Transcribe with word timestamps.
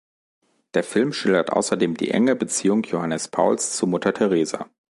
Der 0.73 0.83
Film 0.83 1.13
schildert 1.13 1.51
außerdem 1.53 1.95
die 1.95 2.09
enge 2.09 2.35
Beziehung 2.35 2.81
Johannes 2.85 3.27
Pauls 3.27 3.77
zu 3.77 3.85
Mutter 3.85 4.15
Teresa. 4.15 4.67